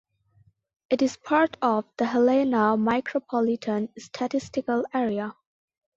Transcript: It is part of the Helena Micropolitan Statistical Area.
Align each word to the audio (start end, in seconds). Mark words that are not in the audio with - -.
It 0.89 1.03
is 1.03 1.15
part 1.15 1.57
of 1.61 1.85
the 1.97 2.05
Helena 2.07 2.75
Micropolitan 2.75 3.89
Statistical 3.99 4.83
Area. 4.95 5.35